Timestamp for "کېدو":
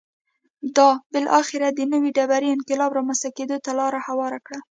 3.37-3.57